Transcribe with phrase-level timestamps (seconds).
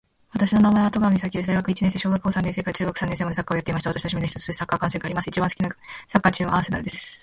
[0.31, 1.47] 私の名前は登川岬です。
[1.49, 2.01] 大学一年生です。
[2.01, 3.91] 小学三年生から中学三年生までサッカーをやっていました。
[3.91, 5.27] 私の趣味の一つとしてサッカー観戦があります。
[5.27, 5.69] 一番好きな
[6.07, 7.19] サッカーチームは、アーセナルです。